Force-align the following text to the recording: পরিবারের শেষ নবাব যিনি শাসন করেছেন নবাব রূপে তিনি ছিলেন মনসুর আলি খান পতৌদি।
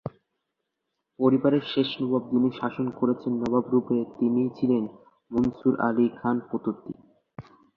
পরিবারের 1.19 1.63
শেষ 1.73 1.89
নবাব 2.01 2.23
যিনি 2.31 2.49
শাসন 2.59 2.87
করেছেন 2.99 3.33
নবাব 3.33 3.65
রূপে 3.73 3.97
তিনি 4.17 4.41
ছিলেন 4.57 4.83
মনসুর 5.31 5.73
আলি 5.87 6.07
খান 6.19 6.37
পতৌদি। 6.49 6.93